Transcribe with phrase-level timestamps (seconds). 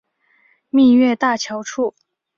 [0.71, 1.93] 蜜月大桥处。